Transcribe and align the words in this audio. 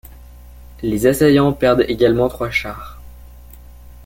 Les 0.81 1.05
assaillants 1.05 1.53
perdent 1.53 1.85
également 1.87 2.27
trois 2.27 2.49
chars. 2.49 2.99